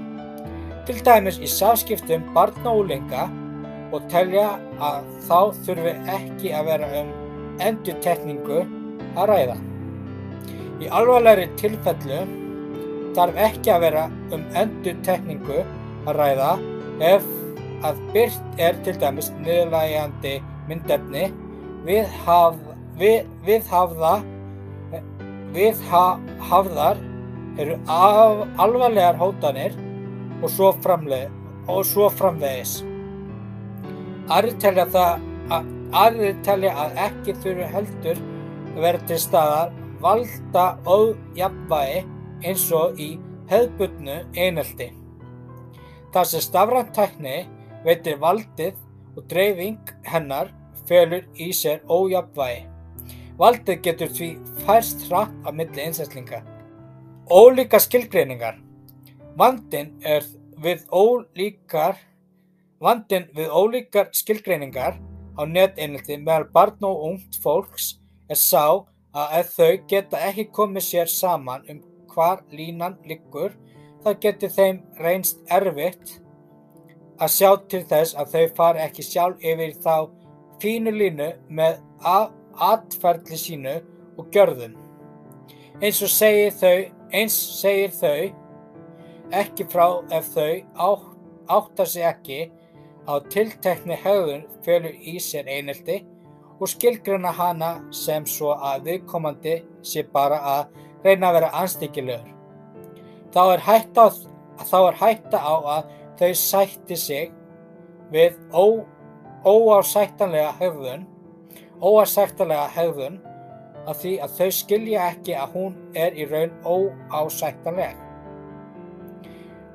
Til 0.86 0.98
dæmis 1.04 1.38
í 1.42 1.48
sáskiptum 1.50 2.24
barna 2.34 2.72
og 2.72 2.84
úlinga 2.84 3.26
og 3.94 4.06
telja 4.10 4.56
að 4.82 5.06
þá 5.28 5.38
þurfi 5.66 5.94
ekki 6.16 6.52
að 6.56 6.68
vera 6.70 6.90
um 7.00 7.12
endur 7.62 7.98
tekningu 8.04 8.60
að 9.16 9.30
ræða. 9.32 9.56
Í 10.82 10.90
alvarlegri 10.92 11.48
tilfellu 11.60 12.20
þarf 13.16 13.40
ekki 13.48 13.72
að 13.72 13.82
vera 13.86 14.04
um 14.34 14.44
endur 14.62 15.00
tekningu 15.06 15.62
að 16.06 16.20
ræða 16.20 16.52
ef 17.14 17.26
að 17.86 17.98
byrt 18.12 18.62
er 18.62 18.78
til 18.84 18.96
dæmis 19.00 19.32
niðurlægjandi 19.40 20.38
myndefni 20.68 21.26
Viðhaf, 21.86 22.56
við, 22.98 23.28
viðhafða, 23.46 24.16
viðhafðar 25.54 26.98
eru 27.58 27.78
af, 27.88 28.44
alvarlegar 28.60 29.16
hótanir 29.20 29.76
og 30.42 30.50
svo, 30.52 30.72
framleið, 30.84 31.32
og 31.68 31.84
svo 31.86 32.08
framvegis. 32.12 32.78
Aðrir 34.32 34.56
telja, 34.60 34.86
að, 34.92 35.70
aðrir 35.96 36.36
telja 36.46 36.74
að 36.84 37.00
ekki 37.06 37.36
þurfi 37.42 37.70
heldur 37.72 38.22
vera 38.76 39.00
til 39.08 39.18
staðar 39.22 39.72
valda 40.02 40.66
ójafnvægi 40.84 42.02
eins 42.44 42.66
og 42.76 43.00
í 43.00 43.14
hefðbundnu 43.50 44.18
einelti. 44.36 44.90
Það 46.12 46.30
sem 46.32 46.44
stafrænt 46.44 46.92
tækni 46.96 47.36
veitir 47.86 48.20
valdið 48.20 48.76
og 49.16 49.24
dreifing 49.30 49.94
hennar 50.04 50.52
felur 50.88 51.24
í 51.40 51.52
sér 51.56 51.80
ójafnvægi. 51.88 52.66
Valdið 53.40 53.80
getur 53.84 54.12
því 54.16 54.28
færst 54.64 55.08
hratt 55.08 55.32
á 55.44 55.50
milli 55.52 55.82
einsætlinga. 55.84 56.55
Ólíka 57.26 57.80
skilgreiningar 57.82 58.60
Vandin 59.34 59.88
er 60.06 60.22
við 60.62 60.84
ólíkar 60.94 61.96
Vandin 62.78 63.26
við 63.34 63.50
ólíkar 63.50 64.12
skilgreiningar 64.14 65.00
á 65.34 65.42
neteinelti 65.42 66.20
meðal 66.22 66.46
barn 66.54 66.86
og 66.86 67.02
ungt 67.08 67.38
fólks 67.42 67.96
er 68.30 68.38
sá 68.38 68.86
að 69.10 69.34
ef 69.40 69.50
þau 69.56 69.72
geta 69.90 70.22
ekki 70.28 70.46
komið 70.54 70.86
sér 70.86 71.10
saman 71.10 71.66
um 71.72 71.82
hvar 72.14 72.44
línan 72.52 72.94
liggur, 73.04 73.52
þá 74.04 74.10
getur 74.22 74.52
þeim 74.54 74.80
reynst 75.02 75.42
erfitt 75.50 76.20
að 77.18 77.32
sjá 77.34 77.50
til 77.66 77.82
þess 77.90 78.14
að 78.14 78.36
þau 78.36 78.54
fari 78.56 78.84
ekki 78.86 79.02
sjálf 79.02 79.42
yfir 79.42 79.74
þá 79.82 79.94
fínu 80.62 80.94
línu 80.94 81.32
með 81.50 81.82
atferðli 82.70 83.40
sínu 83.40 83.80
og 84.16 84.30
gjörðum. 84.32 84.76
Eins 85.82 86.00
og 86.00 86.12
segir 86.12 86.54
þau, 86.56 86.95
eins 87.14 87.36
segir 87.60 87.92
þau 87.94 88.32
ekki 89.34 89.66
frá 89.70 89.86
ef 90.14 90.30
þau 90.34 90.52
á, 90.74 90.88
áttar 91.56 91.90
sig 91.90 92.06
ekki 92.06 92.38
á 93.06 93.14
tiltekni 93.30 93.98
höfðun 94.02 94.46
fölur 94.66 94.94
í 94.94 95.16
sér 95.22 95.48
einelti 95.50 96.00
og 96.60 96.70
skilgruna 96.72 97.32
hana 97.36 97.72
sem 97.94 98.26
svo 98.26 98.54
að 98.54 98.88
viðkomandi 98.90 99.56
sé 99.84 100.06
bara 100.12 100.40
að 100.54 100.78
reyna 101.04 101.28
að 101.28 101.38
vera 101.38 101.50
anstíkilegur. 101.60 102.32
Þá 103.34 103.42
er 103.52 103.64
hætta 103.66 104.06
á, 104.08 104.78
er 104.78 105.00
hætta 105.02 105.38
á 105.42 105.54
að 105.76 105.90
þau 106.18 106.32
sætti 106.40 106.96
sig 106.96 107.34
við 108.10 108.38
ó, 108.50 108.82
óásættanlega 109.44 110.54
höfðun 110.60 111.04
óásættanlega 111.82 112.68
hegðun 112.72 113.18
af 113.86 114.00
því 114.02 114.12
að 114.24 114.34
þau 114.38 114.50
skilja 114.58 115.06
ekki 115.12 115.36
að 115.38 115.54
hún 115.54 115.76
er 115.94 116.16
í 116.18 116.26
raun 116.30 116.52
óásættanleg. 116.66 117.96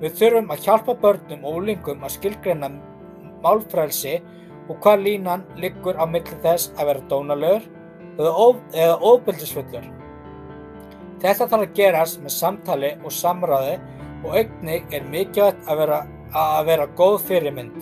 Við 0.02 0.16
þurfum 0.18 0.52
að 0.54 0.64
hjálpa 0.66 0.96
börnum 1.02 1.46
og 1.46 1.60
úlingum 1.62 2.04
að 2.06 2.16
skilgreina 2.18 2.72
málfrælsi 3.44 4.18
og 4.68 4.78
hvað 4.84 5.06
línan 5.06 5.46
liggur 5.62 5.98
á 5.98 6.06
milli 6.10 6.38
þess 6.44 6.74
að 6.78 6.92
vera 6.92 7.08
dónalögur 7.12 7.68
eða 8.22 8.98
óbyldisfullur. 9.00 9.86
Þetta 11.22 11.48
þarf 11.48 11.68
að 11.68 11.76
gerast 11.78 12.22
með 12.24 12.34
samtali 12.34 12.92
og 13.06 13.14
samráði 13.14 13.78
og 14.26 14.36
auknig 14.38 14.94
er 14.94 15.06
mikilvægt 15.10 15.70
að 15.70 15.84
vera, 15.84 16.02
að 16.34 16.66
vera 16.70 16.90
góð 16.98 17.18
fyrirmynd. 17.30 17.78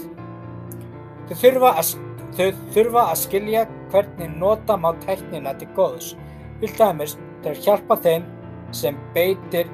Þau 1.29 1.36
þurfa 1.43 1.74
að 1.79 1.93
Þau 2.39 2.53
þurfa 2.72 3.01
að 3.12 3.17
skilja 3.19 3.62
hvernig 3.91 4.36
nota 4.39 4.77
má 4.79 4.93
tæknina 5.03 5.51
til 5.60 5.67
góðs, 5.75 6.13
vil 6.62 6.69
dæmis 6.77 7.17
til 7.43 7.51
að 7.51 7.65
hjálpa 7.65 7.98
þeim 8.00 8.27
sem 8.72 9.00
beitir 9.12 9.67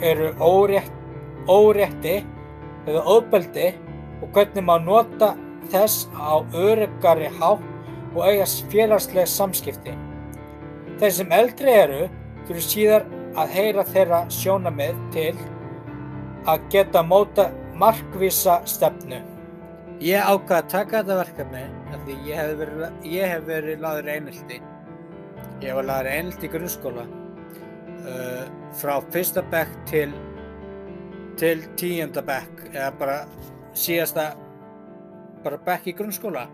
eru 0.00 0.30
órétt, 0.40 0.88
órétti 1.44 2.14
eða 2.88 3.02
óbeldi 3.12 3.66
og 4.22 4.30
hvernig 4.32 4.64
má 4.64 4.78
nota 4.80 5.34
þess 5.68 6.06
á 6.16 6.40
öryggari 6.56 7.28
hátt 7.36 7.66
og 8.14 8.22
eigast 8.24 8.64
félagslega 8.72 9.28
samskipti. 9.28 9.92
Þeir 10.96 11.12
sem 11.12 11.34
eldri 11.36 11.74
eru 11.76 12.06
þurfu 12.46 12.64
síðar 12.70 13.04
að 13.36 13.52
heyra 13.58 13.84
þeirra 13.90 14.22
sjónamið 14.32 15.02
til 15.12 15.34
að 16.48 16.64
geta 16.72 17.04
móta 17.04 17.50
markvísa 17.76 18.62
stefnu. 18.64 19.20
Ég 20.00 20.24
ákvaði 20.24 20.62
að 20.62 20.72
taka 20.72 21.02
þetta 21.02 21.20
verkefni 21.20 21.66
því 21.94 22.16
ég 22.28 22.40
hef 22.40 22.56
verið, 22.60 22.82
ég 23.08 23.32
hef 23.32 23.46
verið 23.48 23.84
laður 23.84 24.10
einhelti. 24.14 24.60
Ég 25.62 25.78
var 25.78 25.88
laður 25.88 26.10
einhelti 26.12 26.48
í 26.48 26.52
grunnskóla 26.52 27.06
uh, 27.08 28.44
frá 28.78 28.94
fyrsta 29.12 29.44
bekk 29.52 29.74
til, 29.90 30.10
til 31.40 31.56
tíunda 31.80 32.22
bekk 32.26 32.68
eða 32.72 32.92
bara 33.00 33.18
síðasta 33.78 34.30
bara 35.44 35.58
bekk 35.66 35.92
í 35.92 35.96
grunnskóla 35.98 36.46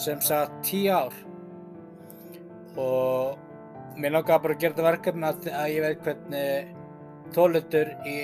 sem 0.00 0.20
satt 0.24 0.52
tíu 0.66 0.92
ár 0.92 1.14
og 2.76 3.96
mér 3.96 4.16
langaði 4.18 4.42
bara 4.44 4.56
að 4.56 4.60
gera 4.60 4.74
þetta 4.74 4.88
verkefni 4.90 5.28
að, 5.30 5.48
að 5.56 5.72
ég 5.72 5.84
veit 5.86 6.04
hvernig 6.04 6.74
tólutur 7.36 7.92
í, 8.08 8.18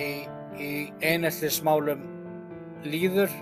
í 0.60 0.72
einhelti 1.00 1.50
smálum 1.52 2.04
líður 2.84 3.32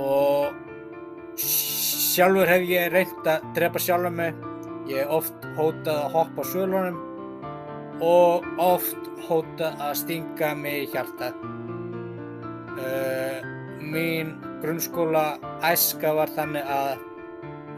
og 0.00 0.63
sjálfur 1.40 2.50
hef 2.50 2.68
ég 2.68 2.92
reynd 2.92 3.26
að 3.30 3.48
drepa 3.56 3.82
sjálfa 3.82 4.12
mig. 4.12 4.38
Ég 4.90 5.02
hef 5.02 5.16
oft 5.18 5.48
hótað 5.56 5.96
að 5.96 6.14
hoppa 6.14 6.44
á 6.44 6.50
svölunum 6.50 7.02
og 8.04 8.46
oft 8.60 9.10
hótað 9.28 9.82
að 9.82 9.98
stinga 10.02 10.54
mig 10.58 10.84
í 10.84 10.88
hjarta. 10.92 11.32
Uh, 12.74 13.38
mín 13.84 14.34
grunnskóla 14.62 15.36
æska 15.62 16.10
var 16.16 16.32
þannig 16.34 16.66
að 16.74 17.04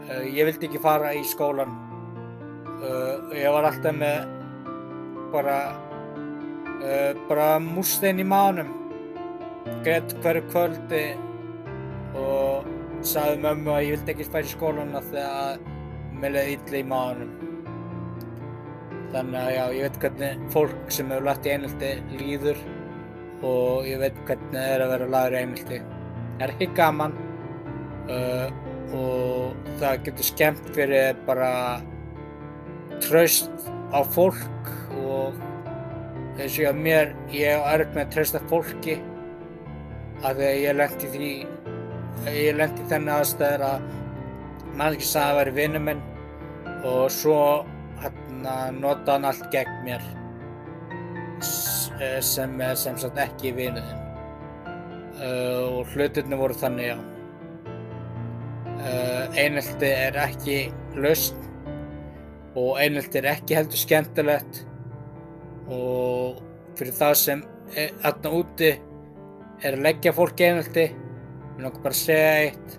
uh, 0.07 0.23
ég 0.25 0.47
vildi 0.47 0.67
ekki 0.69 0.81
fara 0.81 1.11
í 1.13 1.21
skólan 1.27 1.75
uh, 2.81 3.29
ég 3.35 3.51
var 3.53 3.67
alltaf 3.69 3.93
með 3.97 4.33
bara 5.33 5.59
bara 7.27 7.57
mústein 7.59 8.21
í 8.21 8.25
mánum 8.27 8.67
greitt 9.83 10.13
hverju 10.21 10.43
kvöldi 10.51 11.01
sagði 13.05 13.41
mömmu 13.43 13.73
að 13.73 13.83
ég 13.85 13.93
vildi 13.95 14.13
ekki 14.13 14.29
færi 14.31 14.51
skólan 14.51 14.95
að 14.97 15.11
það 15.13 15.67
með 16.21 16.33
leiði 16.35 16.55
illa 16.57 16.79
í 16.79 16.87
maðunum. 16.91 17.35
Þannig 19.13 19.39
að 19.41 19.51
já, 19.55 19.63
ég 19.77 19.85
veit 19.85 19.99
hvernig 20.03 20.47
fólk 20.53 20.91
sem 20.91 21.11
hefur 21.13 21.27
lagt 21.29 21.47
í 21.47 21.53
einhaldi 21.53 21.91
líður 22.17 22.63
og 23.47 23.87
ég 23.87 24.01
veit 24.01 24.17
hvernig 24.27 24.55
það 24.57 24.71
er 24.73 24.83
að 24.83 24.93
vera 24.95 25.09
lagur 25.13 25.37
í 25.37 25.41
einhaldi. 25.43 25.81
Það 26.37 26.45
er 26.47 26.55
ekki 26.55 26.69
gaman 26.77 27.17
uh, 28.13 28.47
og 28.97 29.69
það 29.79 30.01
getur 30.07 30.29
skemmt 30.31 30.71
fyrir 30.75 31.21
bara 31.27 31.51
tröst 33.03 33.69
á 33.93 34.01
fólk 34.03 34.71
og 34.97 35.37
þess 36.37 36.59
að 36.69 36.81
mér, 36.81 37.13
ég 37.33 37.53
er 37.55 37.69
örg 37.75 37.93
með 37.95 38.03
að 38.05 38.11
trösta 38.15 38.41
fólki 38.49 38.97
að 40.25 40.39
því 40.39 40.47
að 40.47 40.59
ég 40.61 40.77
lendi 40.77 41.11
því 41.13 41.31
ég 42.25 42.55
lendi 42.57 42.85
þenni 42.89 43.13
aðstæður 43.13 43.65
að 43.67 43.87
ekki 44.87 45.07
sagði 45.09 45.31
að 45.31 45.37
vera 45.39 45.55
vinnu 45.57 45.81
minn 45.87 46.01
og 46.85 47.07
svo 47.13 47.39
hérna 48.01 48.55
nota 48.75 49.15
hann 49.15 49.27
allt 49.29 49.47
gegn 49.53 49.79
mér 49.85 50.03
eh, 52.01 52.19
sem 52.21 52.61
er 52.61 52.75
sem 52.77 52.97
sagt 53.01 53.17
ekki 53.21 53.53
vinnuðinn 53.57 54.03
uh, 55.17 55.79
og 55.79 55.93
hlutirni 55.93 56.37
voru 56.37 56.57
þannig 56.57 56.91
já. 56.91 56.97
Uh, 58.77 59.23
einelti 59.33 59.89
er 59.89 60.19
ekki 60.21 60.59
lausn 60.97 61.41
og 62.57 62.77
einelti 62.81 63.21
er 63.21 63.31
ekki 63.33 63.57
heldur 63.57 63.81
skemmtilegt 63.81 64.61
og 65.73 66.37
fyrir 66.77 66.95
það 66.95 67.17
sem 67.19 67.43
þarna 67.73 68.31
úti 68.37 68.69
er 69.65 69.73
að 69.73 69.83
leggja 69.83 70.13
fólk 70.15 70.41
einelti 70.45 70.85
Mér 71.57 71.65
langar 71.65 71.81
bara 71.81 71.95
að 71.95 72.01
segja 72.03 72.33
eitt. 72.43 72.73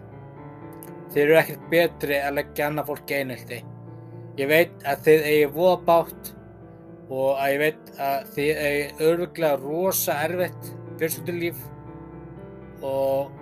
Þið 1.11 1.23
eru 1.25 1.37
ekkert 1.41 1.63
betri 1.73 2.19
að 2.23 2.37
leggja 2.39 2.67
annað 2.69 2.91
fólk 2.93 3.13
einhelti. 3.17 3.57
Ég 4.39 4.51
veit 4.53 4.85
að 4.87 5.01
þið 5.09 5.25
eigi 5.33 5.49
voða 5.57 5.79
bátt 5.89 6.29
og 7.09 7.41
að 7.43 7.51
ég 7.51 7.63
veit 7.65 7.91
að 8.07 8.29
þið 8.37 8.61
eigi 8.69 9.09
öruglega 9.09 9.59
rosa 9.65 10.19
erfitt 10.29 10.69
fjölskyldulíf 11.01 11.65
og 12.87 13.33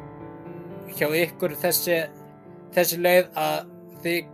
hjá 0.97 1.11
ykkur 1.21 1.57
þessi, 1.61 1.99
þessi 2.73 3.01
leið 3.03 3.29
að 3.43 3.59
þið 4.07 4.33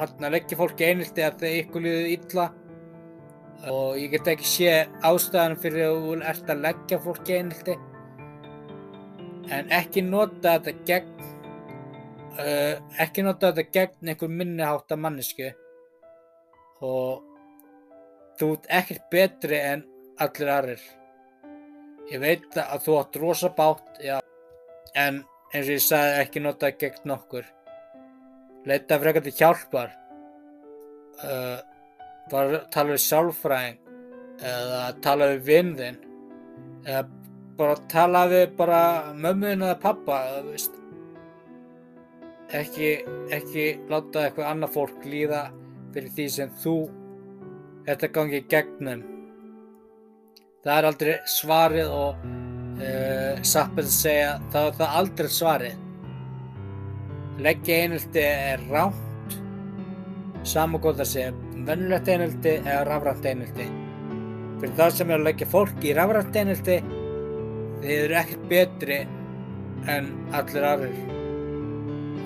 hérna, 0.00 0.32
leggja 0.34 0.58
fólki 0.58 0.88
einhelti 0.88 1.22
að 1.22 1.38
þið 1.44 1.60
ykkur 1.60 1.86
líðið 1.86 2.10
illa 2.16 2.48
og 3.70 4.00
ég 4.00 4.10
get 4.16 4.32
ekki 4.34 4.48
sé 4.48 4.74
ástæðan 5.06 5.58
fyrir 5.60 5.86
að 5.86 6.02
þú 6.02 6.18
ert 6.32 6.50
að 6.50 6.66
leggja 6.66 7.00
fólki 7.04 7.38
einhelti 7.38 7.78
en 9.50 9.72
ekki 9.74 10.02
nota 10.06 10.56
þetta 10.58 10.86
gegn 10.88 11.24
uh, 12.38 12.76
ekki 13.02 13.24
nota 13.26 13.50
þetta 13.50 13.74
gegn 13.74 14.12
einhver 14.12 14.32
minnihátt 14.32 14.94
af 14.94 15.02
mannesku 15.02 15.50
og 16.86 17.26
þú 18.40 18.50
ert 18.54 18.68
ekkert 18.80 19.06
betri 19.12 19.60
en 19.60 19.84
allir 20.20 20.52
aðrir. 20.52 20.84
Ég 22.10 22.22
veit 22.22 22.56
að 22.58 22.86
þú 22.86 22.96
átt 23.00 23.18
rosa 23.20 23.50
bátt 23.56 24.00
já, 24.02 24.16
en 24.96 25.22
eins 25.52 25.66
og 25.66 25.74
ég 25.74 25.84
sagði 25.84 26.22
ekki 26.24 26.42
nota 26.44 26.70
þetta 26.70 26.86
gegn 26.86 27.10
nokkur. 27.12 27.50
Leita 28.68 28.98
frekar 29.00 29.24
til 29.24 29.36
hjálpar. 29.36 29.92
Uh, 31.20 31.58
bara 32.30 32.62
tala 32.72 32.94
við 32.94 33.02
sjálfræðing 33.04 33.80
eða 34.40 34.84
tala 35.04 35.26
við 35.34 35.42
vinn 35.44 35.72
þinn 35.76 35.98
eða 36.86 37.02
bara 37.60 37.76
tala 37.92 38.24
við 38.30 38.54
bara 38.56 38.82
mömmun 39.12 39.66
eða 39.66 39.76
pappa 39.82 40.20
þú 40.30 40.52
veist. 40.54 40.78
Ekki, 42.56 42.90
ekki 43.36 43.66
láta 43.90 44.24
eitthvað 44.26 44.48
annað 44.50 44.74
fólk 44.74 45.04
líða 45.06 45.42
fyrir 45.94 46.14
því 46.16 46.26
sem 46.34 46.54
þú 46.62 46.76
þetta 47.86 48.10
gangi 48.16 48.40
gegnum. 48.50 49.04
Það 50.64 50.72
er 50.76 50.88
aldrei 50.88 51.12
svarið 51.30 51.92
og 51.96 52.24
uh, 52.24 53.44
sappið 53.52 53.86
að 53.86 53.94
segja 53.94 54.32
það 54.50 54.66
er 54.70 54.80
það 54.80 54.98
aldrei 55.02 55.30
svarið. 55.36 55.86
Leggja 57.40 57.78
einhaldi 57.84 58.24
er 58.24 58.66
ránt 58.72 59.38
samagóð 60.48 61.04
að 61.04 61.12
segja 61.12 61.36
vennulegt 61.68 62.08
einhaldi 62.08 62.56
eða 62.60 62.82
rafrænt 62.88 63.26
einhaldi 63.28 63.68
fyrir 64.60 64.74
það 64.76 64.96
sem 64.96 65.10
er 65.10 65.20
að 65.20 65.26
leggja 65.28 65.48
fólk 65.48 65.84
í 65.84 65.94
rafrænt 65.96 66.36
einhaldi 66.36 66.76
þið 67.80 67.94
eru 67.96 68.18
ekkert 68.20 68.46
betri 68.50 68.98
en 69.90 70.10
allir 70.36 70.66
aðrir. 70.66 70.98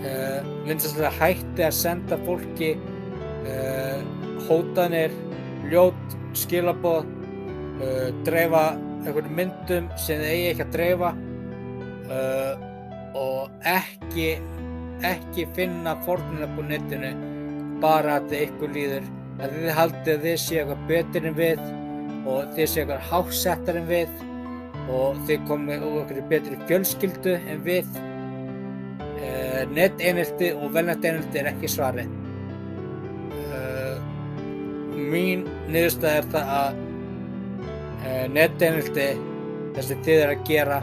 Uh, 0.04 0.48
vinsastlega 0.66 1.12
hætti 1.16 1.64
að 1.64 1.76
senda 1.78 2.18
fólki 2.26 2.74
uh, 3.48 4.00
hótanir 4.48 5.14
ljót, 5.70 6.16
skilaboð 6.36 7.06
uh, 7.80 8.10
dreifa 8.26 8.66
einhvern 9.04 9.32
myndum 9.36 9.88
sem 10.00 10.20
þið 10.20 10.32
eigi 10.32 10.50
ekki 10.50 10.66
að 10.66 10.74
dreifa 10.78 11.14
og 13.14 13.64
ekki 13.68 14.26
ekki 15.04 15.46
finna 15.56 15.94
fórnuna 16.04 16.48
på 16.56 16.64
netinu 16.68 17.10
bara 17.82 18.18
að 18.18 18.28
þið 18.30 18.44
ykkur 18.46 18.74
líður. 18.74 19.08
Að 19.40 19.56
þið 19.56 19.72
haldið 19.78 20.12
að 20.14 20.26
þið 20.26 20.36
séu 20.42 20.58
eitthvað 20.60 20.84
betur 20.90 21.28
en 21.28 21.36
við 21.38 21.64
og 22.24 22.54
þið 22.56 22.70
séu 22.70 22.82
eitthvað 22.84 23.08
hásettar 23.10 23.80
en 23.80 23.88
við 23.88 24.22
og 24.92 25.20
þið 25.28 25.46
komið 25.48 25.86
úr 25.88 26.00
eitthvað 26.02 26.28
betri 26.32 26.58
fjölskyldu 26.68 27.36
en 27.38 27.62
við. 27.64 28.00
Uh, 29.24 29.62
net 29.72 30.00
einhelti 30.02 30.50
og 30.52 30.74
velnætt 30.74 31.06
einhelti 31.08 31.40
er 31.40 31.50
ekki 31.52 31.70
svarið. 31.72 32.10
Uh, 33.48 33.96
mín 34.94 35.46
niðurstað 35.72 36.18
er 36.20 36.30
það 36.34 36.52
að 36.58 36.80
uh, 38.04 38.26
net 38.34 38.66
einhelti 38.68 39.08
þessi 39.74 40.00
þið 40.06 40.22
er 40.22 40.34
að 40.36 40.46
gera 40.48 40.82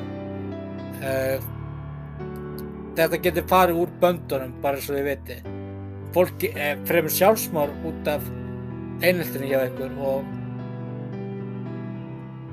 þetta 2.93 3.17
getur 3.23 3.47
farið 3.49 3.79
úr 3.81 3.93
böndunum 4.03 4.51
bara 4.61 4.81
svo 4.83 4.93
þið 4.93 5.07
viti 5.07 5.37
fólki 6.15 6.51
eh, 6.55 6.75
fremur 6.85 7.13
sjálfsmár 7.13 7.71
út 7.87 8.07
af 8.07 8.23
einheltinu 9.01 9.47
hjá 9.47 9.63
ykkur 9.69 9.95
og 10.03 10.37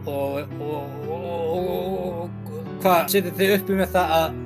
og, 0.08 0.58
og, 0.64 1.06
og, 1.14 1.62
og 1.62 2.52
hvað 2.82 3.08
setið 3.14 3.40
þið 3.40 3.54
uppi 3.58 3.78
með 3.78 3.96
það 3.96 4.12
að 4.18 4.36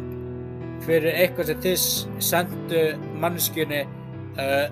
fyrir 0.83 1.19
eitthvað 1.23 1.51
sem 1.51 1.65
þið 1.67 1.83
sendu 2.29 2.85
mannskjunni 3.23 3.83
uh, 4.43 4.65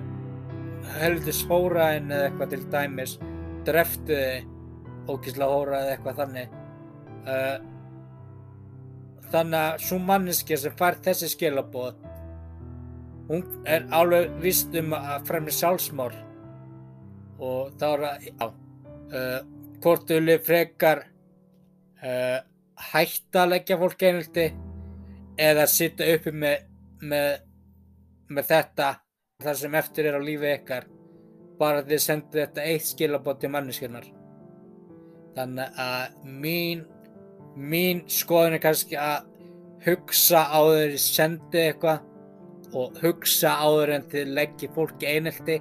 heldur 0.99 1.43
hóraðin 1.49 2.11
eða 2.11 2.29
eitthvað 2.29 2.55
til 2.55 2.63
dæmis 2.73 3.17
dreftu 3.67 4.17
þið 4.17 4.49
ógíslega 5.11 5.51
hóra 5.51 5.83
eða 5.83 5.93
eitthvað 5.95 6.19
þannig 6.21 6.55
uh, 7.25 7.57
þannig 9.31 9.59
að 9.61 9.85
svo 9.87 9.99
manneskja 10.09 10.59
sem 10.59 10.75
fær 10.79 10.99
þessi 11.05 11.31
skilaboð 11.31 11.95
hún 13.31 13.45
er 13.69 13.87
alveg 13.95 14.33
vist 14.43 14.75
um 14.77 14.95
að 14.97 15.29
fremja 15.29 15.55
sjálfsmór 15.61 16.17
og 17.41 17.71
þá 17.79 17.87
er 17.91 18.05
að 18.09 18.27
já, 18.27 18.47
uh, 18.49 19.39
hvort 19.81 20.07
þau 20.07 20.17
vilja 20.17 20.41
frekar 20.45 21.03
uh, 22.03 22.39
hætta 22.91 23.43
að 23.45 23.53
leggja 23.55 23.79
fólk 23.81 24.05
einhaldi 24.07 24.47
eða 25.41 25.67
sitja 25.69 26.07
uppi 26.15 26.33
með, 26.35 26.65
með, 27.01 27.29
með 28.29 28.49
þetta 28.51 28.89
þar 29.41 29.59
sem 29.61 29.77
eftir 29.79 30.09
er 30.09 30.17
á 30.17 30.21
lífi 30.21 30.51
ykkar 30.55 30.87
bara 31.61 31.83
þið 31.85 32.03
sendu 32.03 32.41
þetta 32.41 32.65
eitt 32.69 32.87
skilabót 32.89 33.41
til 33.41 33.51
manneskunar 33.53 34.07
þannig 35.35 35.81
að 35.81 36.23
mín 36.41 36.85
mín 37.55 38.05
skoðun 38.11 38.57
er 38.57 38.63
kannski 38.63 38.97
að 38.99 39.27
hugsa 39.85 40.45
áður 40.53 40.95
í 40.95 41.01
sendi 41.01 41.65
eitthvað 41.67 42.07
og 42.77 42.97
hugsa 43.03 43.57
áður 43.59 43.95
en 43.97 44.07
þið 44.11 44.33
leggji 44.37 44.69
fólki 44.75 45.09
einhelti 45.09 45.57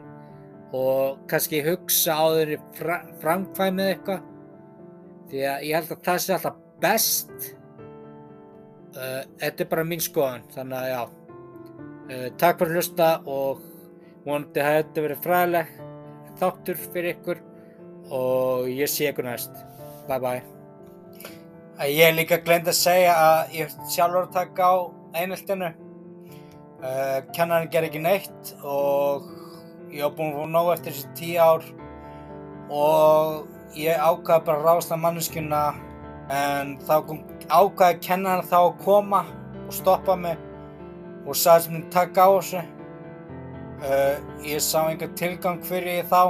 og 0.76 1.22
kannski 1.30 1.62
hugsa 1.66 2.14
áður 2.14 2.54
í 2.54 2.58
fra 2.78 3.00
framkvæmið 3.22 3.92
eitthvað. 3.94 4.28
Því 5.30 5.42
að 5.46 5.64
ég 5.66 5.78
held 5.78 5.94
að 5.94 6.04
það 6.06 6.20
sé 6.24 6.36
alltaf 6.36 6.60
best. 6.82 7.48
Uh, 8.90 9.22
þetta 9.40 9.64
er 9.64 9.70
bara 9.70 9.86
mín 9.86 10.02
skoðun. 10.02 10.46
Þannig 10.54 10.78
að 10.78 10.90
já. 10.90 11.02
Uh, 12.10 12.28
takk 12.42 12.62
fyrir 12.62 12.70
að 12.70 12.78
hlusta 12.80 13.10
og 13.30 13.66
vonandi 14.26 14.62
að 14.62 14.78
þetta 14.78 15.04
verið 15.06 15.26
fræðileg 15.26 15.74
þáttur 16.40 16.80
fyrir 16.86 17.12
ykkur. 17.16 17.44
Og 18.10 18.70
ég 18.72 18.90
sé 18.90 19.10
ykkur 19.10 19.30
næst. 19.30 19.60
Bye 20.08 20.22
bye. 20.22 20.40
Ég 21.88 22.12
líka 22.12 22.40
glemt 22.44 22.68
að 22.68 22.76
segja 22.76 23.12
að 23.16 23.54
ég 23.56 23.70
sjálfur 23.88 24.26
að 24.26 24.34
taka 24.34 24.66
á 24.68 24.74
einheltinu 25.16 25.70
uh, 25.70 27.20
kennarinn 27.34 27.70
ger 27.72 27.86
ekki 27.86 28.02
neitt 28.02 28.50
og 28.60 29.24
ég 29.90 30.04
hef 30.04 30.16
búin 30.16 30.32
að 30.32 30.40
fá 30.40 30.50
nóg 30.54 30.72
eftir 30.74 30.94
þessi 30.94 31.14
tíu 31.18 31.38
ár 31.42 31.64
og 32.70 33.78
ég 33.78 33.98
ákvaði 33.98 34.46
bara 34.46 34.58
að 34.58 34.66
rásta 34.68 34.98
manneskjuna 34.98 35.62
en 36.30 36.76
þá 36.86 36.94
kom 37.08 37.24
ákvaði 37.50 37.98
kennarinn 38.06 38.46
þá 38.46 38.58
að 38.60 38.76
koma 38.84 39.24
og 39.66 39.74
stoppa 39.74 40.16
mig 40.18 40.38
og 41.26 41.36
sagði 41.36 41.64
sem 41.64 41.76
þið 41.76 41.88
taka 41.94 42.26
á 42.26 42.30
þessu. 42.36 42.62
Uh, 43.80 44.16
ég 44.44 44.62
sá 44.62 44.78
enga 44.84 45.08
tilgang 45.16 45.60
fyrir 45.64 46.00
því 46.00 46.08
þá 46.10 46.22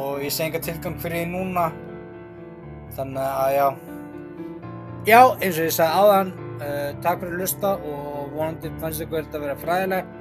og 0.00 0.22
ég 0.24 0.32
sé 0.32 0.46
enga 0.48 0.62
tilgang 0.64 0.96
fyrir 1.02 1.24
því 1.24 1.30
núna. 1.34 1.68
Þannig 2.96 3.28
að 3.28 3.54
já. 3.54 3.66
Já, 5.04 5.20
eins 5.36 5.58
og 5.58 5.66
ég 5.66 5.74
sagði 5.76 6.02
áðan, 6.02 6.34
uh, 6.56 6.90
takk 7.04 7.22
fyrir 7.22 7.34
að 7.36 7.42
lusta 7.42 7.74
og 7.76 8.34
vonandi 8.34 8.72
fannst 8.80 9.04
ykkur 9.04 9.22
þetta 9.22 9.40
að 9.40 9.46
vera 9.46 9.58
fræðilegt. 9.62 10.20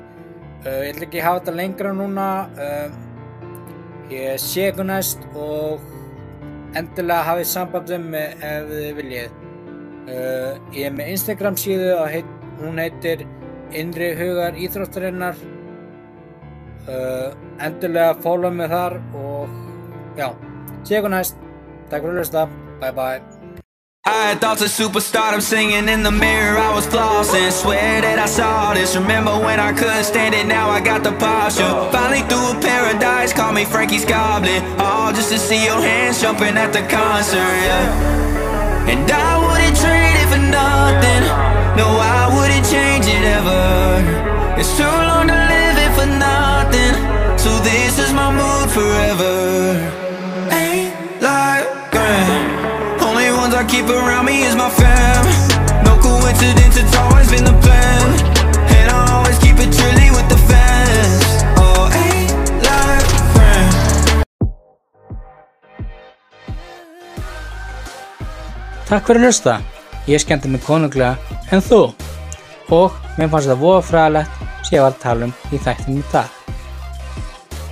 Uh, 0.64 0.80
ég 0.86 0.94
ætla 0.94 1.08
ekki 1.08 1.20
að 1.20 1.26
hafa 1.28 1.40
þetta 1.42 1.56
lengra 1.58 1.94
núna. 1.98 2.28
Uh, 2.56 2.94
ég 4.14 4.38
sé 4.40 4.70
ykkur 4.72 4.88
næst 4.88 5.26
og 5.36 5.84
endilega 6.78 7.28
hafið 7.28 7.50
sambandum 7.52 8.06
með 8.14 8.46
ef 8.48 8.70
þið 8.72 8.94
viljið. 9.00 9.40
Ég 10.04 10.88
er 10.90 10.96
með 10.98 11.12
Instagram 11.14 11.56
síðu 11.62 11.94
og 11.96 12.10
heit, 12.12 12.32
hún 12.60 12.82
heitir 12.82 13.24
Innri 13.72 14.10
Hugar 14.20 14.58
Íþróttarinnar. 14.60 15.40
Endilega 17.64 18.18
follow 18.26 18.52
mig 18.52 18.74
þar 18.74 18.98
og 19.16 19.54
já, 20.20 20.28
sé 20.84 21.00
ykkur 21.00 21.16
næst. 21.16 21.40
Takk 21.88 22.04
fyrir 22.04 22.18
að 22.18 22.20
lusta. 22.26 22.50
Bye 22.82 22.98
bye. 23.00 23.33
I 24.06 24.36
had 24.36 24.42
thoughts 24.42 24.62
of 24.62 24.68
superstardom 24.68 25.42
singing 25.42 25.88
in 25.88 26.04
the 26.04 26.12
mirror, 26.12 26.60
I 26.60 26.76
was 26.76 26.86
flossing. 26.86 27.50
Swear 27.54 28.02
that 28.02 28.20
I 28.20 28.26
saw 28.26 28.74
this, 28.74 28.98
remember 28.98 29.32
when 29.40 29.62
I 29.62 29.72
couldn't 29.72 30.04
stand 30.04 30.36
it, 30.36 30.46
now 30.46 30.68
I 30.70 30.82
got 30.82 31.06
the 31.06 31.14
posture. 31.14 31.72
Finally 31.88 32.28
through 32.28 32.52
a 32.52 32.60
paradise, 32.60 33.32
call 33.32 33.54
me 33.54 33.64
Frankie's 33.64 34.04
Goblin. 34.04 34.60
All 34.76 35.14
just 35.14 35.32
to 35.32 35.40
see 35.40 35.64
your 35.64 35.80
hands 35.80 36.20
jumping 36.20 36.60
at 36.60 36.74
the 36.74 36.84
concert, 36.92 37.56
yeah. 37.64 38.92
And 38.92 39.08
I 39.08 39.40
wouldn't 39.40 39.80
trade 39.80 40.20
it 40.20 40.28
for 40.28 40.44
nothing. 40.52 41.24
No, 41.80 41.88
I 41.96 42.28
wouldn't 42.28 42.68
change 42.68 43.08
it 43.08 43.24
ever. 43.24 44.60
It's 44.60 44.76
too 44.76 44.84
long 44.84 45.32
to 45.32 45.38
live 45.48 45.80
it 45.80 45.92
for 45.96 46.10
nothing. 46.12 47.40
So 47.40 47.56
this 47.64 48.04
is 48.04 48.12
my 48.12 48.36
mood 48.36 48.68
forever 48.68 50.03
keep 53.74 53.90
around 53.90 54.26
me 54.26 54.44
is 54.46 54.56
my 54.56 54.70
fam 54.70 55.24
No 55.86 55.94
coincidence, 55.98 56.78
it's 56.78 56.96
always 56.96 57.28
been 57.34 57.46
the 57.52 57.58
plan 57.66 58.06
And 58.78 58.88
I 58.92 59.00
always 59.16 59.38
keep 59.44 59.58
it 59.66 59.72
trilly 59.78 60.10
with 60.14 60.28
the 60.34 60.40
fans 60.50 61.24
Oh, 61.58 61.90
ain't 62.04 62.30
like 62.68 63.10
friends 63.34 63.74
Takk 68.86 69.08
fyrir 69.10 69.24
að 69.24 69.26
hlusta. 69.26 69.58
Ég 70.06 70.22
skemmti 70.22 70.52
mig 70.52 70.62
konunglega 70.68 71.16
en 71.56 71.64
þú. 71.64 71.82
Og 72.76 72.94
mér 73.18 73.32
fannst 73.32 73.50
það 73.50 73.64
voða 73.64 73.82
fræðilegt 73.88 74.44
sem 74.68 74.78
ég 74.78 74.84
var 74.86 74.94
að 74.94 75.02
tala 75.02 75.30
um 75.30 75.34
í 75.50 75.62
þættinum 75.64 76.04
í 76.04 76.06
dag. 76.12 76.30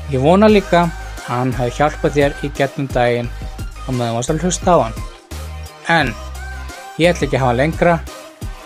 Ég 0.10 0.24
vona 0.24 0.50
líka 0.50 0.88
að 0.88 0.92
hann 1.28 1.54
hafi 1.60 1.78
hjálpað 1.78 2.18
þér 2.18 2.42
í 2.42 2.54
getnum 2.58 2.90
daginn 2.96 3.32
og 3.86 3.94
meðan 3.94 4.18
varst 4.18 4.34
að 4.34 4.46
hlusta 4.48 4.74
á 4.74 4.78
hann. 4.88 5.11
En 5.92 6.12
ég 7.02 7.10
ætla 7.10 7.26
ekki 7.28 7.36
að 7.36 7.42
hafa 7.44 7.58
lengra 7.58 7.94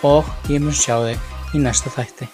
og 0.06 0.28
ég 0.52 0.62
mun 0.62 0.76
sjá 0.76 0.98
þig 1.08 1.56
í 1.58 1.62
næsta 1.64 1.94
þætti. 1.96 2.28